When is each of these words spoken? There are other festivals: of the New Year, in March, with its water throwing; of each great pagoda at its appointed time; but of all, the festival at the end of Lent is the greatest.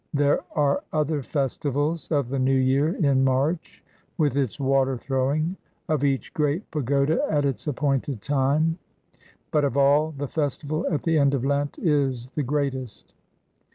There 0.15 0.39
are 0.53 0.83
other 0.91 1.21
festivals: 1.21 2.07
of 2.09 2.29
the 2.29 2.39
New 2.39 2.57
Year, 2.57 2.95
in 2.95 3.23
March, 3.23 3.83
with 4.17 4.35
its 4.35 4.59
water 4.59 4.97
throwing; 4.97 5.57
of 5.87 6.03
each 6.03 6.33
great 6.33 6.71
pagoda 6.71 7.23
at 7.29 7.45
its 7.45 7.67
appointed 7.67 8.19
time; 8.19 8.79
but 9.51 9.63
of 9.63 9.77
all, 9.77 10.09
the 10.17 10.27
festival 10.27 10.87
at 10.91 11.03
the 11.03 11.19
end 11.19 11.35
of 11.35 11.45
Lent 11.45 11.77
is 11.77 12.29
the 12.29 12.41
greatest. 12.41 13.13